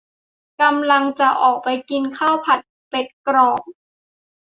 [0.61, 2.59] กำลังจะออกไปกินข้าวผัด
[2.89, 3.63] เป็ดกรอบ